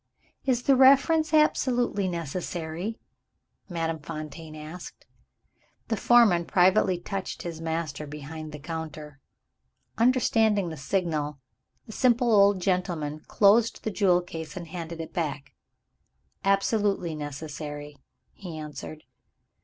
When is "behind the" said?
8.07-8.57